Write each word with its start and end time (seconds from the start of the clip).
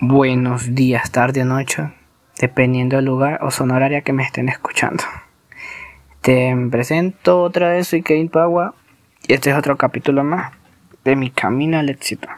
buenos 0.00 0.74
días, 0.74 1.10
tarde 1.10 1.42
o 1.42 1.44
noche, 1.44 1.92
dependiendo 2.40 2.96
del 2.96 3.04
lugar 3.04 3.38
o 3.42 3.50
zona 3.50 3.76
horaria 3.76 4.00
que 4.00 4.14
me 4.14 4.22
estén 4.22 4.48
escuchando. 4.48 5.04
Te 6.22 6.56
presento 6.70 7.42
otra 7.42 7.68
vez, 7.68 7.88
soy 7.88 8.02
Kevin 8.02 8.30
Pagua 8.30 8.74
y 9.28 9.34
este 9.34 9.50
es 9.50 9.56
otro 9.56 9.76
capítulo 9.76 10.24
más 10.24 10.52
de 11.04 11.16
mi 11.16 11.30
camino 11.30 11.78
al 11.78 11.90
éxito. 11.90 12.28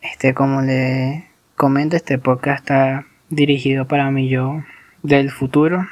Este, 0.00 0.34
como 0.34 0.60
le 0.60 1.28
comento, 1.54 1.94
este 1.94 2.18
podcast 2.18 2.60
está 2.60 3.06
dirigido 3.28 3.86
para 3.86 4.10
mí 4.10 4.28
yo 4.28 4.64
del 5.04 5.30
futuro, 5.30 5.86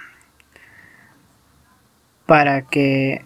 para 2.27 2.63
que 2.63 3.25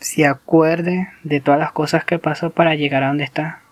se 0.00 0.26
acuerde 0.26 1.08
de 1.22 1.40
todas 1.40 1.60
las 1.60 1.70
cosas 1.70 2.04
que 2.04 2.18
pasó 2.18 2.50
para 2.50 2.74
llegar 2.74 3.04
a 3.04 3.08
donde 3.08 3.22
está 3.22 3.62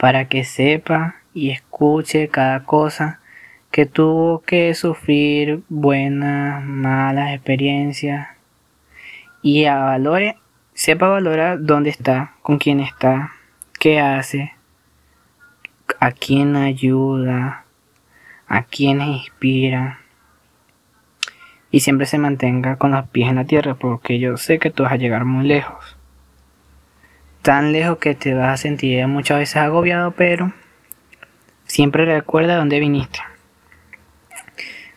para 0.00 0.28
que 0.28 0.44
sepa 0.44 1.16
y 1.34 1.50
escuche 1.50 2.28
cada 2.28 2.64
cosa 2.64 3.20
que 3.70 3.84
tuvo 3.84 4.40
que 4.40 4.74
sufrir 4.74 5.62
buenas, 5.68 6.64
malas 6.64 7.34
experiencias. 7.34 8.28
Y 9.42 9.66
a 9.66 9.76
valore, 9.76 10.38
sepa 10.72 11.08
valorar 11.08 11.58
dónde 11.60 11.90
está, 11.90 12.32
con 12.40 12.56
quién 12.56 12.80
está, 12.80 13.32
qué 13.78 14.00
hace, 14.00 14.54
a 16.00 16.12
quién 16.12 16.56
ayuda, 16.56 17.66
a 18.48 18.62
quién 18.62 19.02
inspira. 19.02 20.00
Y 21.70 21.80
siempre 21.80 22.06
se 22.06 22.16
mantenga 22.16 22.76
con 22.76 22.92
los 22.92 23.06
pies 23.10 23.28
en 23.28 23.36
la 23.36 23.44
tierra 23.44 23.74
porque 23.74 24.18
yo 24.18 24.38
sé 24.38 24.58
que 24.58 24.70
tú 24.70 24.84
vas 24.84 24.92
a 24.92 24.96
llegar 24.96 25.26
muy 25.26 25.46
lejos 25.46 25.99
tan 27.42 27.72
lejos 27.72 27.98
que 27.98 28.14
te 28.14 28.34
vas 28.34 28.54
a 28.54 28.56
sentir 28.56 29.06
muchas 29.06 29.38
veces 29.38 29.56
agobiado, 29.56 30.12
pero 30.12 30.52
siempre 31.64 32.04
recuerda 32.04 32.56
dónde 32.56 32.80
viniste. 32.80 33.20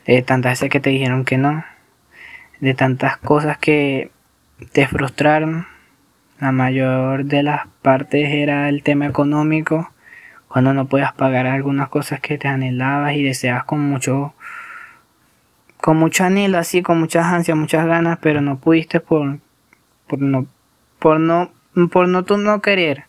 De 0.05 0.21
tantas 0.21 0.53
veces 0.53 0.69
que 0.69 0.79
te 0.79 0.89
dijeron 0.89 1.23
que 1.23 1.37
no, 1.37 1.63
de 2.59 2.73
tantas 2.73 3.17
cosas 3.17 3.57
que 3.57 4.11
te 4.71 4.87
frustraron. 4.87 5.67
La 6.39 6.51
mayor 6.51 7.25
de 7.25 7.43
las 7.43 7.67
partes 7.81 8.29
era 8.29 8.67
el 8.67 8.83
tema 8.83 9.05
económico, 9.05 9.91
cuando 10.47 10.73
no 10.73 10.87
puedas 10.87 11.13
pagar 11.13 11.47
algunas 11.47 11.89
cosas 11.89 12.19
que 12.19 12.37
te 12.37 12.47
anhelabas 12.47 13.13
y 13.13 13.23
deseabas 13.23 13.63
con 13.63 13.79
mucho 13.79 14.33
con 15.77 15.97
mucho 15.97 16.23
anhelo, 16.23 16.57
así, 16.57 16.81
con 16.81 16.97
muchas 16.99 17.25
ansias, 17.25 17.57
muchas 17.57 17.85
ganas, 17.85 18.17
pero 18.21 18.39
no 18.39 18.57
pudiste 18.57 19.01
por, 19.01 19.39
por 20.07 20.19
no 20.19 20.47
por 20.99 21.19
no 21.19 21.51
por 21.91 22.07
no 22.07 22.21
no 22.21 22.61
querer, 22.61 23.05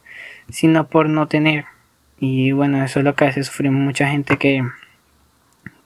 sino 0.49 0.89
por 0.89 1.09
no 1.09 1.27
tener. 1.27 1.67
Y 2.19 2.53
bueno, 2.53 2.83
eso 2.83 3.01
es 3.01 3.05
lo 3.05 3.15
que 3.15 3.25
a 3.25 3.27
veces 3.29 3.47
sufrimos 3.47 3.83
mucha 3.83 4.09
gente 4.09 4.39
que, 4.39 4.63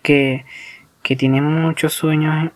que, 0.03 0.45
que 1.03 1.17
tiene 1.17 1.41
muchos 1.41 1.93
sueños. 1.93 2.53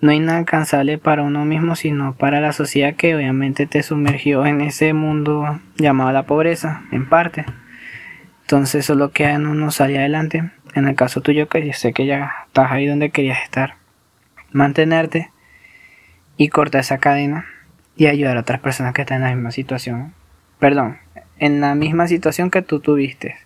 No 0.00 0.12
inalcanzable 0.12 0.96
para 0.96 1.22
uno 1.22 1.44
mismo, 1.44 1.74
sino 1.74 2.14
para 2.14 2.40
la 2.40 2.52
sociedad 2.52 2.94
que 2.94 3.16
obviamente 3.16 3.66
te 3.66 3.82
sumergió 3.82 4.46
en 4.46 4.60
ese 4.60 4.92
mundo 4.92 5.60
llamado 5.76 6.12
la 6.12 6.22
pobreza, 6.22 6.84
en 6.92 7.08
parte. 7.08 7.44
Entonces 8.42 8.84
eso 8.84 8.92
es 8.92 8.98
lo 8.98 9.10
que 9.10 9.26
a 9.26 9.36
uno 9.36 9.70
salir 9.72 9.98
adelante. 9.98 10.52
En 10.74 10.86
el 10.86 10.94
caso 10.94 11.20
tuyo, 11.20 11.48
que 11.48 11.66
yo 11.66 11.72
sé 11.72 11.92
que 11.92 12.06
ya 12.06 12.32
estás 12.46 12.70
ahí 12.70 12.86
donde 12.86 13.10
querías 13.10 13.42
estar. 13.42 13.74
Mantenerte 14.52 15.30
y 16.36 16.48
cortar 16.48 16.82
esa 16.82 16.98
cadena 16.98 17.44
y 17.98 18.06
ayudar 18.06 18.36
a 18.36 18.40
otras 18.40 18.60
personas 18.60 18.94
que 18.94 19.02
están 19.02 19.18
en 19.18 19.28
la 19.28 19.34
misma 19.34 19.50
situación. 19.50 20.14
Perdón, 20.60 20.98
en 21.38 21.60
la 21.60 21.74
misma 21.74 22.06
situación 22.06 22.48
que 22.50 22.62
tú 22.62 22.78
tuviste. 22.78 23.36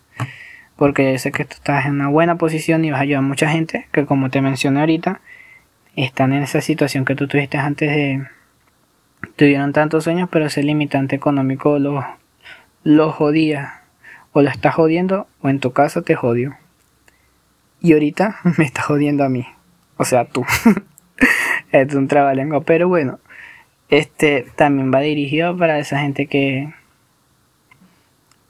Porque 0.76 1.10
yo 1.10 1.18
sé 1.18 1.32
que 1.32 1.46
tú 1.46 1.54
estás 1.54 1.86
en 1.86 1.92
una 1.92 2.08
buena 2.08 2.36
posición 2.36 2.84
y 2.84 2.90
vas 2.90 3.00
a 3.00 3.02
ayudar 3.02 3.20
a 3.20 3.26
mucha 3.26 3.48
gente 3.48 3.88
que 3.92 4.04
como 4.04 4.28
te 4.28 4.42
mencioné 4.42 4.80
ahorita, 4.80 5.22
están 5.96 6.34
en 6.34 6.42
esa 6.42 6.60
situación 6.60 7.06
que 7.06 7.14
tú 7.14 7.26
tuviste 7.26 7.56
antes 7.56 7.90
de... 7.90 8.26
Tuvieron 9.36 9.72
tantos 9.72 10.04
sueños, 10.04 10.28
pero 10.30 10.46
ese 10.46 10.62
limitante 10.62 11.16
económico 11.16 11.78
lo, 11.78 13.10
jodía. 13.10 13.80
O 14.32 14.42
lo 14.42 14.50
está 14.50 14.70
jodiendo, 14.70 15.28
o 15.40 15.48
en 15.48 15.60
tu 15.60 15.72
caso 15.72 16.02
te 16.02 16.14
jodió. 16.14 16.56
Y 17.80 17.94
ahorita 17.94 18.36
me 18.58 18.64
está 18.64 18.82
jodiendo 18.82 19.24
a 19.24 19.30
mí. 19.30 19.46
O 19.96 20.04
sea, 20.04 20.26
tú. 20.26 20.44
es 21.72 21.94
un 21.94 22.08
trabalengo. 22.08 22.62
Pero 22.62 22.88
bueno, 22.88 23.18
este 23.92 24.46
también 24.56 24.90
va 24.90 25.00
dirigido 25.00 25.54
para 25.54 25.78
esa 25.78 26.00
gente 26.00 26.26
que, 26.26 26.72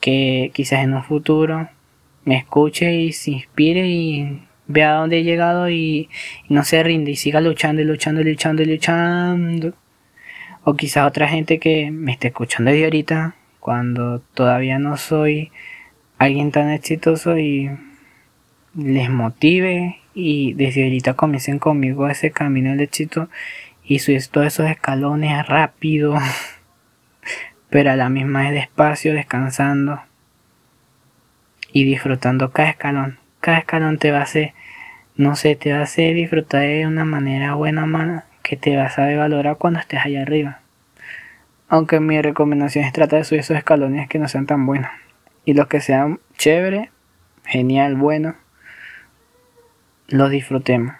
que 0.00 0.52
quizás 0.54 0.84
en 0.84 0.94
un 0.94 1.02
futuro 1.02 1.68
me 2.24 2.36
escuche 2.36 2.94
y 2.94 3.12
se 3.12 3.32
inspire 3.32 3.88
y 3.88 4.40
vea 4.68 4.92
dónde 4.94 5.18
he 5.18 5.24
llegado 5.24 5.68
y, 5.68 6.08
no 6.48 6.62
se 6.62 6.80
rinde 6.84 7.10
y 7.10 7.16
siga 7.16 7.40
luchando 7.40 7.82
y 7.82 7.84
luchando 7.84 8.20
y 8.20 8.24
luchando 8.24 8.62
y 8.62 8.66
luchando. 8.66 9.74
O 10.62 10.74
quizás 10.74 11.08
otra 11.08 11.26
gente 11.26 11.58
que 11.58 11.90
me 11.90 12.12
esté 12.12 12.28
escuchando 12.28 12.70
desde 12.70 12.84
ahorita, 12.84 13.34
cuando 13.58 14.20
todavía 14.34 14.78
no 14.78 14.96
soy 14.96 15.50
alguien 16.18 16.52
tan 16.52 16.70
exitoso 16.70 17.36
y 17.36 17.68
les 18.76 19.10
motive 19.10 19.98
y 20.14 20.52
desde 20.52 20.84
ahorita 20.84 21.14
comiencen 21.14 21.58
conmigo 21.58 22.08
ese 22.08 22.30
camino 22.30 22.70
del 22.70 22.82
éxito 22.82 23.28
y 23.92 23.98
subir 23.98 24.26
todos 24.28 24.46
esos 24.46 24.70
escalones 24.70 25.46
rápido, 25.46 26.16
pero 27.68 27.90
a 27.90 27.96
la 27.96 28.08
misma 28.08 28.40
vez 28.40 28.52
despacio, 28.52 29.12
descansando 29.12 30.00
y 31.74 31.84
disfrutando 31.84 32.52
cada 32.52 32.70
escalón. 32.70 33.18
Cada 33.40 33.58
escalón 33.58 33.98
te 33.98 34.10
va 34.10 34.20
a 34.20 34.22
hacer, 34.22 34.54
no 35.16 35.36
sé, 35.36 35.56
te 35.56 35.74
va 35.74 35.80
a 35.80 35.82
hacer 35.82 36.14
disfrutar 36.14 36.62
de 36.62 36.86
una 36.86 37.04
manera 37.04 37.52
buena, 37.52 37.84
mano, 37.84 38.22
que 38.42 38.56
te 38.56 38.74
vas 38.78 38.98
a 38.98 39.14
valorar 39.14 39.58
cuando 39.58 39.80
estés 39.80 40.00
allá 40.02 40.22
arriba. 40.22 40.60
Aunque 41.68 42.00
mi 42.00 42.18
recomendación 42.22 42.86
es 42.86 42.94
tratar 42.94 43.18
de 43.18 43.24
subir 43.26 43.40
esos 43.40 43.58
escalones 43.58 44.08
que 44.08 44.18
no 44.18 44.26
sean 44.26 44.46
tan 44.46 44.64
buenos. 44.64 44.90
Y 45.44 45.52
los 45.52 45.66
que 45.66 45.82
sean 45.82 46.18
chévere, 46.38 46.90
genial, 47.44 47.96
bueno, 47.96 48.36
los 50.08 50.30
disfrutemos. 50.30 50.94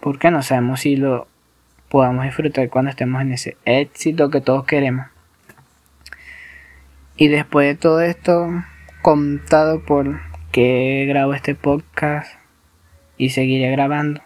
Porque 0.00 0.30
no 0.30 0.42
sabemos 0.42 0.80
si 0.80 0.96
lo 0.96 1.28
podamos 1.88 2.24
disfrutar 2.24 2.68
cuando 2.68 2.90
estemos 2.90 3.22
en 3.22 3.32
ese 3.32 3.56
éxito 3.64 4.30
que 4.30 4.40
todos 4.40 4.64
queremos. 4.64 5.06
Y 7.16 7.28
después 7.28 7.66
de 7.66 7.74
todo 7.74 8.00
esto, 8.02 8.50
contado 9.02 9.82
por 9.84 10.20
que 10.52 11.06
grabo 11.08 11.34
este 11.34 11.54
podcast 11.54 12.38
y 13.16 13.30
seguiré 13.30 13.70
grabando. 13.70 14.22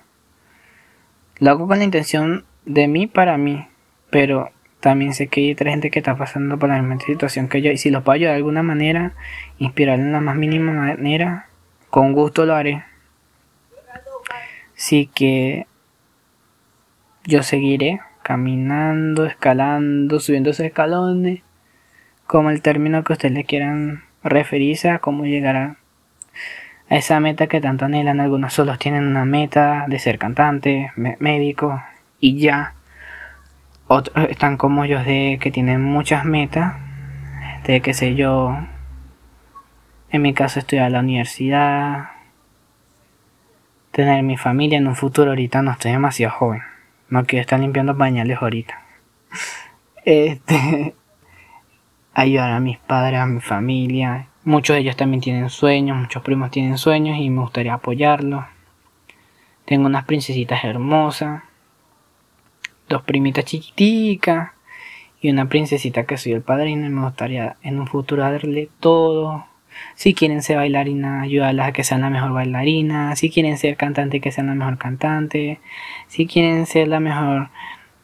Lo 1.38 1.50
hago 1.50 1.66
con 1.66 1.78
la 1.78 1.84
intención 1.84 2.44
de 2.64 2.88
mí 2.88 3.06
para 3.06 3.36
mí, 3.36 3.66
pero 4.10 4.50
también 4.80 5.14
sé 5.14 5.28
que 5.28 5.40
hay 5.40 5.52
otra 5.52 5.70
gente 5.70 5.90
que 5.90 5.98
está 5.98 6.16
pasando 6.16 6.58
por 6.58 6.68
la 6.68 6.80
misma 6.80 7.00
situación 7.00 7.48
que 7.48 7.62
yo 7.62 7.70
y 7.70 7.78
si 7.78 7.90
los 7.90 8.02
puedo 8.02 8.14
ayudar 8.14 8.32
de 8.32 8.38
alguna 8.38 8.62
manera, 8.62 9.14
inspirar 9.58 9.98
en 9.98 10.12
la 10.12 10.20
más 10.20 10.36
mínima 10.36 10.72
manera, 10.72 11.48
con 11.90 12.12
gusto 12.12 12.46
lo 12.46 12.54
haré. 12.54 12.84
Así 14.76 15.10
que 15.14 15.66
yo 17.30 17.42
seguiré 17.44 18.00
caminando, 18.22 19.24
escalando, 19.24 20.20
subiendo 20.20 20.50
esos 20.50 20.66
escalones, 20.66 21.42
como 22.26 22.50
el 22.50 22.60
término 22.60 23.04
que 23.04 23.14
ustedes 23.14 23.32
le 23.32 23.44
quieran 23.44 24.02
referirse 24.22 24.90
a 24.90 24.98
cómo 24.98 25.24
llegar 25.24 25.56
a 25.56 25.76
esa 26.88 27.20
meta 27.20 27.46
que 27.46 27.60
tanto 27.60 27.84
anhelan. 27.84 28.20
Algunos 28.20 28.52
solos 28.52 28.78
tienen 28.78 29.06
una 29.06 29.24
meta 29.24 29.86
de 29.88 29.98
ser 29.98 30.18
cantante, 30.18 30.92
médico 30.96 31.80
y 32.18 32.38
ya. 32.38 32.74
Otros 33.86 34.28
están 34.28 34.56
como 34.56 34.84
yo 34.84 35.02
de 35.02 35.38
que 35.40 35.50
tienen 35.50 35.80
muchas 35.82 36.24
metas, 36.24 36.74
de 37.64 37.80
que 37.80 37.94
sé 37.94 38.16
yo, 38.16 38.58
en 40.10 40.22
mi 40.22 40.34
caso 40.34 40.58
estudiar 40.58 40.90
la 40.90 41.00
universidad, 41.00 42.10
tener 43.92 44.22
mi 44.24 44.36
familia 44.36 44.78
en 44.78 44.88
un 44.88 44.96
futuro, 44.96 45.30
ahorita 45.30 45.62
no 45.62 45.72
estoy 45.72 45.92
demasiado 45.92 46.34
joven. 46.34 46.62
No 47.10 47.26
quiero 47.26 47.40
estar 47.42 47.58
limpiando 47.58 47.96
pañales 47.96 48.38
ahorita. 48.40 48.82
Este. 50.04 50.94
Ayudar 52.14 52.52
a 52.52 52.60
mis 52.60 52.78
padres, 52.78 53.20
a 53.20 53.26
mi 53.26 53.40
familia. 53.40 54.28
Muchos 54.44 54.74
de 54.74 54.80
ellos 54.80 54.96
también 54.96 55.20
tienen 55.20 55.50
sueños, 55.50 55.98
muchos 55.98 56.22
primos 56.22 56.50
tienen 56.50 56.78
sueños 56.78 57.18
y 57.18 57.28
me 57.28 57.42
gustaría 57.42 57.74
apoyarlos. 57.74 58.44
Tengo 59.66 59.86
unas 59.86 60.06
princesitas 60.06 60.64
hermosas. 60.64 61.42
Dos 62.88 63.02
primitas 63.02 63.44
chiquiticas. 63.44 64.52
Y 65.20 65.30
una 65.30 65.48
princesita 65.48 66.06
que 66.06 66.16
soy 66.16 66.32
el 66.32 66.42
padrino 66.42 66.86
y 66.86 66.90
me 66.90 67.02
gustaría 67.02 67.56
en 67.62 67.78
un 67.78 67.86
futuro 67.86 68.22
darle 68.22 68.70
todo 68.80 69.49
si 69.94 70.14
quieren 70.14 70.42
ser 70.42 70.56
bailarina, 70.56 71.22
ayudarlas 71.22 71.68
a 71.68 71.72
que 71.72 71.84
sean 71.84 72.00
la 72.00 72.10
mejor 72.10 72.32
bailarina. 72.32 73.14
Si 73.16 73.30
quieren 73.30 73.58
ser 73.58 73.76
cantante, 73.76 74.20
que 74.20 74.32
sean 74.32 74.46
la 74.48 74.54
mejor 74.54 74.78
cantante. 74.78 75.60
Si 76.08 76.26
quieren 76.26 76.66
ser 76.66 76.88
la 76.88 77.00
mejor 77.00 77.50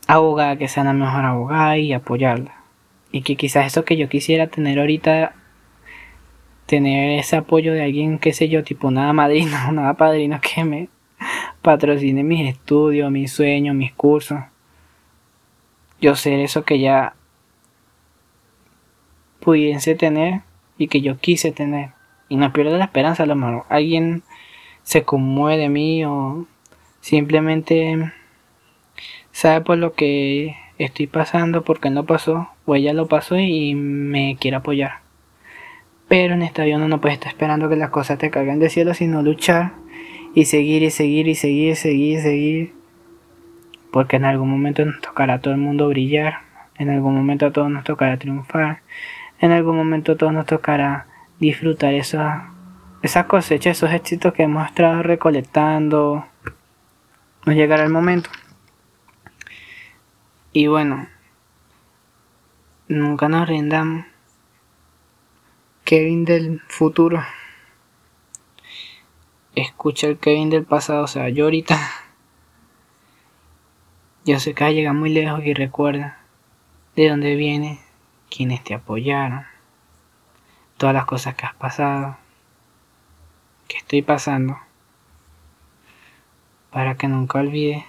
abogada, 0.06 0.56
que 0.56 0.68
sean 0.68 0.86
la 0.86 0.92
mejor 0.92 1.24
abogada 1.24 1.78
y 1.78 1.92
apoyarla. 1.92 2.54
Y 3.12 3.22
que 3.22 3.36
quizás 3.36 3.66
eso 3.66 3.84
que 3.84 3.96
yo 3.96 4.08
quisiera 4.08 4.48
tener 4.48 4.78
ahorita 4.78 5.34
tener 6.66 7.18
ese 7.20 7.36
apoyo 7.36 7.72
de 7.72 7.82
alguien, 7.82 8.18
qué 8.18 8.32
sé 8.32 8.48
yo, 8.48 8.64
tipo 8.64 8.90
nada 8.90 9.12
madrina 9.12 9.70
nada 9.72 9.94
padrino 9.94 10.40
que 10.40 10.64
me 10.64 10.88
patrocine 11.62 12.22
mis 12.22 12.48
estudios, 12.48 13.10
mis 13.10 13.32
sueños, 13.32 13.74
mis 13.74 13.92
cursos. 13.92 14.40
Yo 16.00 16.14
sé 16.14 16.42
eso 16.42 16.64
que 16.64 16.78
ya 16.78 17.14
pudiese 19.40 19.94
tener 19.94 20.42
y 20.78 20.88
que 20.88 21.00
yo 21.00 21.19
quise 21.19 21.52
tener. 21.52 21.90
Y 22.28 22.37
no 22.37 22.52
pierdo 22.52 22.76
la 22.76 22.87
esperanza, 22.87 23.23
a 23.23 23.26
lo 23.26 23.37
mejor 23.37 23.64
alguien 23.69 24.23
se 24.82 25.05
conmueve 25.05 25.62
de 25.62 25.69
mí 25.69 26.05
o 26.05 26.46
simplemente 27.00 28.12
sabe 29.32 29.61
por 29.61 29.78
lo 29.78 29.94
que 29.94 30.56
estoy 30.78 31.06
pasando, 31.06 31.62
porque 31.62 31.88
él 31.88 31.94
no 31.94 32.05
pasó, 32.05 32.49
o 32.64 32.75
ella 32.75 32.93
lo 32.93 33.06
pasó 33.06 33.38
y 33.38 33.75
me 33.75 34.37
quiere 34.40 34.56
apoyar. 34.56 35.00
Pero 36.08 36.34
en 36.34 36.43
esta 36.43 36.64
vida 36.64 36.76
uno 36.76 36.88
no 36.88 37.00
puede 37.00 37.14
estar 37.14 37.32
esperando 37.32 37.69
que 37.69 37.76
las 37.76 37.90
cosas 37.90 38.19
te 38.19 38.31
caigan 38.31 38.58
del 38.58 38.70
cielo, 38.70 38.94
sino 38.94 39.23
luchar 39.23 39.73
y 40.34 40.44
seguir 40.44 40.82
y 40.82 40.90
seguir 40.90 41.26
y 41.28 41.34
seguir 41.34 41.73
y 41.73 41.76
seguir 41.76 42.19
y 42.19 42.23
seguir. 42.23 42.73
Porque 43.90 44.17
en 44.17 44.25
algún 44.25 44.50
momento 44.50 44.84
nos 44.84 45.00
tocará 45.00 45.34
a 45.34 45.40
todo 45.40 45.55
el 45.55 45.61
mundo 45.61 45.88
brillar, 45.88 46.40
en 46.78 46.90
algún 46.90 47.14
momento 47.14 47.46
a 47.46 47.52
todos 47.52 47.70
nos 47.70 47.84
tocará 47.84 48.19
triunfar, 48.19 48.82
en 49.38 49.52
algún 49.52 49.76
momento 49.76 50.12
a 50.12 50.16
todos 50.16 50.32
nos 50.32 50.46
tocará 50.46 51.06
disfrutar 51.38 51.94
esa, 51.94 52.52
esa 53.02 53.26
cosecha, 53.26 53.70
esos 53.70 53.90
éxitos 53.92 54.32
que 54.32 54.44
hemos 54.44 54.66
estado 54.66 55.02
recolectando. 55.02 56.26
Nos 57.44 57.54
llegará 57.54 57.84
el 57.84 57.90
momento. 57.90 58.30
Y 60.52 60.66
bueno, 60.68 61.06
nunca 62.88 63.28
nos 63.28 63.48
rindamos. 63.48 64.06
Kevin 65.84 66.24
del 66.24 66.60
futuro. 66.66 67.22
Escucha 69.54 70.08
el 70.08 70.18
Kevin 70.18 70.50
del 70.50 70.64
pasado, 70.64 71.04
o 71.04 71.06
sea, 71.06 71.28
yo 71.28 71.44
ahorita. 71.44 71.78
Yo 74.24 74.40
sé 74.40 74.54
que 74.54 74.74
llega 74.74 74.92
muy 74.92 75.10
lejos 75.10 75.44
y 75.44 75.54
recuerda 75.54 76.18
de 76.96 77.08
dónde 77.08 77.36
viene, 77.36 77.78
quienes 78.31 78.62
te 78.62 78.75
apoyaron, 78.75 79.44
todas 80.76 80.94
las 80.94 81.05
cosas 81.06 81.34
que 81.34 81.46
has 81.46 81.55
pasado, 81.55 82.17
que 83.69 83.78
estoy 83.78 84.02
pasando, 84.02 84.58
para 86.70 86.96
que 86.96 87.08
nunca 87.08 87.38
olvides 87.38 87.84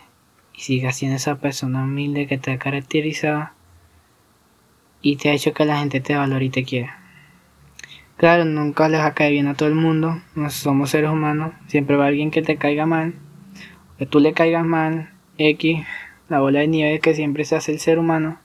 y 0.54 0.62
siga 0.62 0.92
siendo 0.92 1.18
esa 1.18 1.36
persona 1.36 1.84
humilde 1.84 2.28
que 2.28 2.38
te 2.38 2.52
ha 2.52 2.58
caracterizado 2.58 3.50
y 5.02 5.18
te 5.18 5.30
ha 5.30 5.34
hecho 5.34 5.54
que 5.54 5.66
la 5.66 5.80
gente 5.80 6.00
te 6.00 6.16
valore 6.16 6.46
y 6.46 6.50
te 6.50 6.64
quiera. 6.64 7.00
Claro, 8.18 8.46
nunca 8.46 8.90
les 8.90 9.00
va 9.00 9.14
a 9.16 9.30
bien 9.30 9.48
a 9.48 9.54
todo 9.54 9.70
el 9.70 9.76
mundo, 9.76 10.20
no 10.34 10.50
somos 10.50 10.90
seres 10.90 11.12
humanos, 11.12 11.54
siempre 11.68 11.98
va 11.98 12.08
alguien 12.08 12.32
que 12.32 12.42
te 12.42 12.58
caiga 12.58 12.88
mal, 12.88 13.14
que 14.00 14.08
tú 14.08 14.20
le 14.20 14.34
caigas 14.34 14.66
mal, 14.66 15.12
X, 15.38 15.86
la 16.30 16.40
bola 16.40 16.62
de 16.62 16.68
nieve 16.68 17.00
que 17.00 17.14
siempre 17.14 17.46
se 17.46 17.56
hace 17.56 17.72
el 17.72 17.80
ser 17.80 18.00
humano 18.00 18.40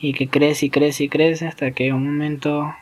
y 0.00 0.14
que 0.14 0.28
crece 0.28 0.66
y 0.66 0.70
crece 0.70 1.04
y 1.04 1.08
crece 1.08 1.46
hasta 1.46 1.72
que 1.72 1.92
un 1.92 2.04
momento 2.04 2.74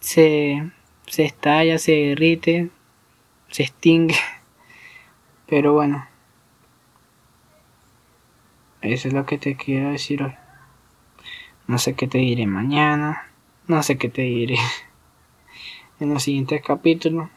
se, 0.00 0.70
se 1.06 1.24
estalla, 1.24 1.78
se 1.78 1.92
derrite, 1.92 2.70
se 3.48 3.64
extingue. 3.64 4.16
Pero 5.46 5.74
bueno, 5.74 6.06
eso 8.80 9.08
es 9.08 9.14
lo 9.14 9.26
que 9.26 9.36
te 9.36 9.56
quiero 9.56 9.90
decir 9.90 10.22
hoy. 10.22 10.34
No 11.66 11.76
sé 11.76 11.94
qué 11.94 12.08
te 12.08 12.18
diré 12.18 12.46
mañana, 12.46 13.30
no 13.66 13.82
sé 13.82 13.98
qué 13.98 14.08
te 14.08 14.22
diré 14.22 14.56
en 16.00 16.14
los 16.14 16.22
siguientes 16.22 16.62
capítulos. 16.62 17.28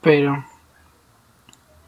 Pero, 0.00 0.44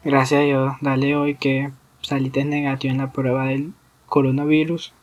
gracias 0.03 0.39
a 0.39 0.43
Dios, 0.43 0.75
dale 0.81 1.15
hoy 1.15 1.35
que 1.35 1.71
saliste 2.07 2.45
negativo 2.45 2.93
en 2.93 2.99
la 2.99 3.11
prueba 3.11 3.47
del 3.47 3.73
coronavirus. 4.05 4.93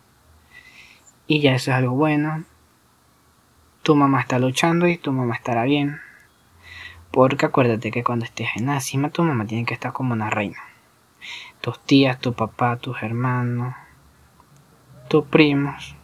Y 1.27 1.41
ya 1.41 1.55
eso 1.55 1.71
es 1.71 1.77
algo 1.77 1.95
bueno. 1.95 2.45
Tu 3.83 3.95
mamá 3.95 4.23
está 4.23 4.39
luchando 4.39 4.89
y 4.89 4.97
tu 4.97 5.13
mamá 5.13 5.35
estará 5.35 5.65
bien. 5.65 6.01
Porque 7.11 7.45
acuérdate 7.45 7.91
que 7.91 8.03
cuando 8.03 8.25
estés 8.25 8.49
en 8.57 8.67
la 8.67 8.81
cima, 8.81 9.11
tu 9.11 9.23
mamá 9.23 9.45
tiene 9.45 9.67
que 9.67 9.75
estar 9.75 9.93
como 9.93 10.15
una 10.15 10.31
reina. 10.31 10.57
Tus 11.61 11.79
tías, 11.79 12.19
tu 12.21 12.33
papá, 12.33 12.79
tus 12.79 13.03
hermanos, 13.03 13.75
tus 15.09 15.27
primos. 15.27 15.97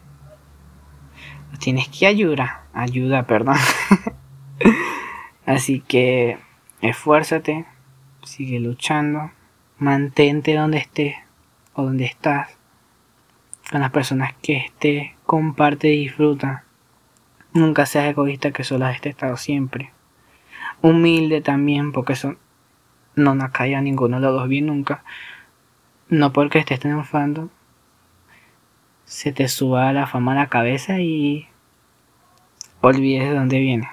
Los 1.49 1.57
tienes 1.57 1.87
que 1.87 2.05
ayudar. 2.05 2.61
Ayuda, 2.73 3.25
perdón. 3.25 3.57
Así 5.47 5.79
que 5.81 6.37
esfuérzate, 6.81 7.65
sigue 8.21 8.59
luchando, 8.59 9.31
mantente 9.81 10.55
donde 10.55 10.77
estés 10.77 11.15
o 11.73 11.83
donde 11.83 12.05
estás. 12.05 12.49
Con 13.69 13.81
las 13.81 13.91
personas 13.91 14.33
que 14.41 14.57
estés, 14.57 15.11
comparte 15.25 15.93
y 15.93 16.03
disfruta. 16.03 16.63
Nunca 17.53 17.85
seas 17.85 18.05
egoísta 18.05 18.51
que 18.51 18.63
solo 18.63 18.85
has 18.85 19.05
estado 19.05 19.35
siempre 19.35 19.91
humilde 20.81 21.41
también, 21.41 21.91
porque 21.91 22.13
eso 22.13 22.35
no 23.15 23.35
nos 23.35 23.51
cae 23.51 23.75
a 23.75 23.81
ninguno 23.81 24.17
de 24.17 24.23
los 24.23 24.33
dos 24.33 24.47
bien 24.47 24.67
nunca. 24.67 25.03
No 26.09 26.33
porque 26.33 26.59
estés 26.59 26.79
triunfando, 26.79 27.49
se 29.05 29.31
te 29.31 29.47
suba 29.47 29.93
la 29.93 30.07
fama 30.07 30.33
a 30.33 30.35
la 30.35 30.47
cabeza 30.47 30.99
y 30.99 31.47
olvides 32.81 33.29
de 33.29 33.35
dónde 33.35 33.59
viene. 33.59 33.89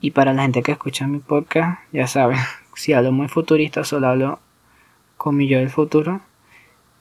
Y 0.00 0.10
para 0.10 0.32
la 0.32 0.42
gente 0.42 0.62
que 0.62 0.72
escucha 0.72 1.06
mi 1.06 1.18
podcast, 1.18 1.80
ya 1.92 2.06
saben, 2.06 2.38
si 2.74 2.92
hablo 2.92 3.12
muy 3.12 3.28
futurista, 3.28 3.84
solo 3.84 4.08
hablo 4.08 4.40
con 5.16 5.36
mi 5.36 5.48
yo 5.48 5.58
del 5.58 5.70
futuro. 5.70 6.20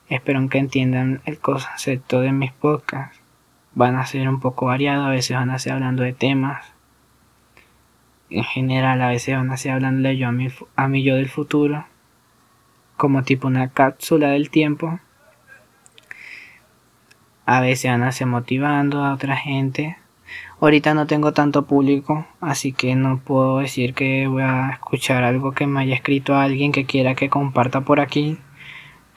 Espero 0.08 0.48
que 0.50 0.60
entiendan 0.60 1.22
el 1.26 1.40
concepto 1.40 2.22
de 2.22 2.32
mis 2.32 2.52
podcasts 2.52 3.20
van 3.76 3.98
a 3.98 4.06
ser 4.06 4.28
un 4.28 4.40
poco 4.40 4.66
variados, 4.68 5.06
a 5.06 5.10
veces 5.10 5.38
van 5.38 5.52
a 5.52 5.60
ser 5.60 5.74
hablando 5.74 6.04
de 6.04 6.14
temas. 6.14 6.66
En 8.30 8.44
general, 8.44 9.02
a 9.02 9.10
veces 9.10 9.36
van 9.36 9.52
a 9.52 9.58
ser 9.58 9.74
hablando 9.74 10.10
yo 10.12 10.30
a 10.30 10.32
mi, 10.32 10.48
a 10.76 10.88
mi 10.88 11.04
yo 11.04 11.16
del 11.16 11.30
futuro, 11.30 11.86
como 12.98 13.24
tipo 13.24 13.48
una 13.48 13.70
cápsula 13.70 14.30
del 14.30 14.50
tiempo. 14.50 15.00
A 17.46 17.62
veces 17.62 17.92
van 17.92 18.04
a 18.04 18.12
ser 18.12 18.28
motivando 18.28 19.04
a 19.04 19.14
otra 19.14 19.36
gente. 19.36 19.98
Ahorita 20.60 20.94
no 20.94 21.08
tengo 21.08 21.34
tanto 21.34 21.65
público, 21.65 22.25
así 22.41 22.72
que 22.72 22.96
no 22.96 23.20
puedo 23.20 23.60
decir 23.60 23.94
que 23.94 24.27
voy 24.27 24.44
a 24.44 24.72
escuchar 24.72 25.24
algo 25.24 25.51
que 25.51 25.67
me 25.67 25.82
haya 25.82 25.96
escrito 25.96 26.36
alguien 26.36 26.72
que 26.72 26.86
quiera 26.86 27.15
que 27.15 27.29
comparta 27.29 27.82
por 27.82 28.00
aquí, 28.00 28.38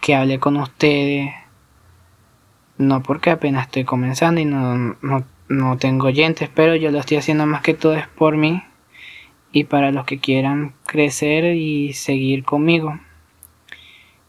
que 0.00 0.14
hable 0.14 0.38
con 0.38 0.56
ustedes 0.56 1.32
no 2.78 3.02
porque 3.02 3.30
apenas 3.30 3.66
estoy 3.66 3.84
comenzando 3.84 4.40
y 4.40 4.44
no, 4.44 4.96
no, 5.48 5.78
tengo 5.78 6.06
oyentes, 6.06 6.48
pero 6.54 6.76
yo 6.76 6.90
lo 6.90 7.00
estoy 7.00 7.18
haciendo 7.18 7.44
más 7.44 7.60
que 7.62 7.74
todo 7.74 7.94
es 7.94 8.06
por 8.06 8.36
mí 8.36 8.62
y 9.52 9.64
para 9.64 9.90
los 9.90 10.06
que 10.06 10.18
quieran 10.18 10.74
crecer 10.86 11.56
y 11.56 11.92
seguir 11.92 12.44
conmigo 12.44 12.98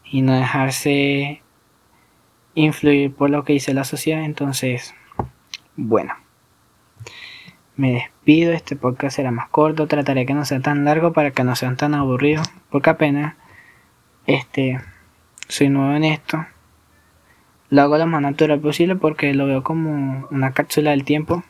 y 0.04 0.22
no 0.22 0.34
dejarse 0.34 1.42
influir 2.54 3.14
por 3.14 3.30
lo 3.30 3.44
que 3.44 3.52
dice 3.52 3.72
la 3.72 3.84
sociedad. 3.84 4.24
Entonces, 4.24 4.94
bueno, 5.76 6.14
me 7.76 7.92
despido. 7.92 8.52
Este 8.52 8.76
podcast 8.76 9.16
será 9.16 9.30
más 9.30 9.48
corto. 9.48 9.86
Trataré 9.86 10.26
que 10.26 10.34
no 10.34 10.44
sea 10.44 10.60
tan 10.60 10.84
largo 10.84 11.12
para 11.12 11.30
que 11.30 11.44
no 11.44 11.56
sean 11.56 11.76
tan 11.76 11.94
aburridos, 11.94 12.50
porque 12.70 12.90
apenas 12.90 13.34
este 14.26 14.80
soy 15.48 15.68
nuevo 15.68 15.94
en 15.94 16.04
esto 16.04 16.46
lo 17.70 17.82
hago 17.82 17.96
lo 17.96 18.06
más 18.06 18.20
natural 18.20 18.60
posible 18.60 18.96
porque 18.96 19.32
lo 19.32 19.46
veo 19.46 19.62
como 19.62 20.26
una 20.30 20.52
cápsula 20.52 20.90
del 20.90 21.04
tiempo. 21.04 21.44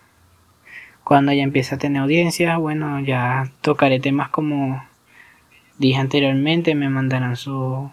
Cuando 1.02 1.32
ya 1.32 1.42
empieza 1.42 1.76
a 1.76 1.78
tener 1.78 2.02
audiencia, 2.02 2.58
bueno, 2.58 3.00
ya 3.00 3.50
tocaré 3.62 4.00
temas 4.00 4.28
como 4.28 4.84
dije 5.78 5.98
anteriormente, 5.98 6.74
me 6.74 6.90
mandarán 6.90 7.36
su, 7.36 7.90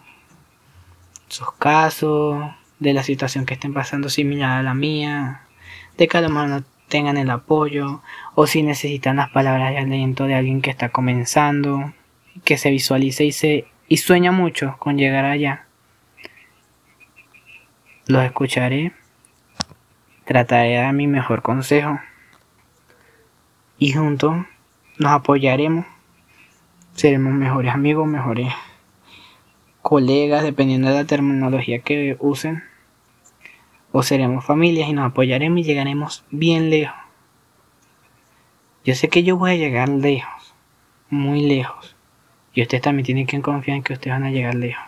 sus 1.28 1.52
casos, 1.52 2.44
de 2.78 2.92
la 2.92 3.02
situación 3.02 3.44
que 3.46 3.54
estén 3.54 3.72
pasando 3.72 4.08
similar 4.10 4.58
a 4.58 4.62
la 4.62 4.74
mía, 4.74 5.42
de 5.96 6.06
que 6.06 6.18
a 6.18 6.20
lo 6.20 6.28
mejor 6.28 6.48
no 6.48 6.64
tengan 6.88 7.16
el 7.16 7.30
apoyo, 7.30 8.02
o 8.34 8.46
si 8.46 8.62
necesitan 8.62 9.16
las 9.16 9.30
palabras 9.30 9.70
de 9.70 9.78
aliento 9.78 10.24
de 10.24 10.34
alguien 10.34 10.62
que 10.62 10.70
está 10.70 10.88
comenzando, 10.88 11.92
que 12.44 12.58
se 12.58 12.70
visualice 12.70 13.24
y, 13.24 13.32
se, 13.32 13.66
y 13.88 13.98
sueña 13.98 14.32
mucho 14.32 14.76
con 14.78 14.98
llegar 14.98 15.24
allá. 15.24 15.66
Los 18.06 18.24
escucharé, 18.24 18.92
trataré 20.24 20.70
de 20.70 20.76
dar 20.76 20.92
mi 20.94 21.06
mejor 21.06 21.42
consejo 21.42 22.00
y 23.78 23.92
juntos 23.92 24.34
nos 24.98 25.12
apoyaremos. 25.12 25.86
Seremos 26.94 27.32
mejores 27.32 27.72
amigos, 27.72 28.08
mejores 28.08 28.52
colegas, 29.82 30.42
dependiendo 30.42 30.88
de 30.88 30.94
la 30.94 31.04
terminología 31.04 31.78
que 31.80 32.16
usen. 32.18 32.64
O 33.92 34.02
seremos 34.02 34.44
familias 34.44 34.88
y 34.88 34.92
nos 34.92 35.10
apoyaremos 35.10 35.60
y 35.60 35.64
llegaremos 35.64 36.24
bien 36.30 36.70
lejos. 36.70 36.96
Yo 38.84 38.94
sé 38.94 39.08
que 39.08 39.22
yo 39.22 39.36
voy 39.36 39.50
a 39.52 39.56
llegar 39.56 39.88
lejos, 39.88 40.54
muy 41.10 41.42
lejos. 41.42 41.96
Y 42.54 42.62
ustedes 42.62 42.82
también 42.82 43.06
tienen 43.06 43.26
que 43.26 43.40
confiar 43.42 43.76
en 43.76 43.82
que 43.82 43.92
ustedes 43.92 44.14
van 44.14 44.24
a 44.24 44.30
llegar 44.30 44.54
lejos. 44.54 44.86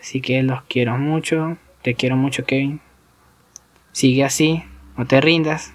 Así 0.00 0.20
que 0.20 0.42
los 0.42 0.62
quiero 0.64 0.98
mucho, 0.98 1.56
te 1.82 1.94
quiero 1.94 2.16
mucho 2.16 2.44
Kevin. 2.44 2.80
Sigue 3.92 4.24
así, 4.24 4.64
no 4.96 5.06
te 5.06 5.20
rindas. 5.20 5.73